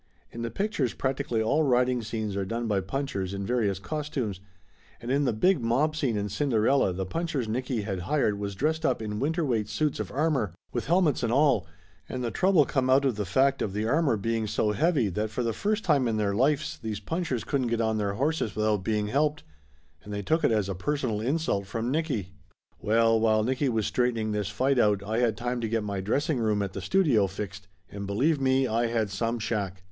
In 0.31 0.41
the 0.41 0.49
pictures 0.49 0.95
practically 0.95 1.43
all 1.43 1.61
riding 1.61 2.01
scenes 2.01 2.35
are 2.35 2.43
done 2.43 2.65
by 2.67 2.81
punchers 2.81 3.35
in 3.35 3.45
various 3.45 3.77
costumes, 3.77 4.39
and 4.99 5.11
in 5.11 5.25
the 5.25 5.31
big 5.31 5.61
mob 5.61 5.95
scene 5.95 6.17
in 6.17 6.27
Cinderella 6.27 6.91
the 6.91 7.05
punchers 7.05 7.47
Nicky 7.47 7.83
had 7.83 7.99
hired 7.99 8.39
was 8.39 8.55
dressed 8.55 8.83
up 8.83 8.99
in 9.03 9.19
winter 9.19 9.45
weight 9.45 9.69
suits 9.69 9.99
of 9.99 10.09
Laughter 10.09 10.23
Limited 10.23 10.33
203 10.33 10.41
armor, 10.71 10.73
with 10.73 10.85
helmets 10.87 11.21
and 11.21 11.31
all, 11.31 11.67
and 12.09 12.23
the 12.23 12.31
trouble 12.31 12.65
come 12.65 12.89
out 12.89 13.05
of 13.05 13.15
the 13.15 13.27
fact 13.27 13.61
of 13.61 13.73
the 13.73 13.85
armor 13.85 14.17
being 14.17 14.47
so 14.47 14.71
heavy 14.71 15.07
that 15.09 15.29
for 15.29 15.43
the 15.43 15.53
first 15.53 15.83
time 15.83 16.07
in 16.07 16.17
their 16.17 16.33
lifes 16.33 16.79
these 16.79 16.99
ptfnchers 16.99 17.45
couldn't 17.45 17.67
get 17.67 17.79
on 17.79 17.99
their 17.99 18.15
horses 18.15 18.55
without 18.55 18.83
being 18.83 19.05
helped, 19.09 19.43
and 20.03 20.11
they 20.11 20.23
took 20.23 20.43
it 20.43 20.51
as 20.51 20.67
a 20.67 20.73
personal 20.73 21.21
insult 21.21 21.67
from 21.67 21.91
Nicky. 21.91 22.31
Well, 22.79 23.19
while 23.19 23.43
Nicky 23.43 23.69
was 23.69 23.85
straightening 23.85 24.31
this 24.31 24.49
fight 24.49 24.79
out 24.79 25.03
I 25.03 25.19
had 25.19 25.37
time 25.37 25.61
to 25.61 25.69
get 25.69 25.83
my 25.83 26.01
dressing 26.01 26.39
room 26.39 26.63
at 26.63 26.73
the 26.73 26.81
studio 26.81 27.27
fixed, 27.27 27.67
and 27.91 28.07
believe 28.07 28.41
me, 28.41 28.65
I 28.65 28.87
had 28.87 29.11
some 29.11 29.37
shack. 29.37 29.77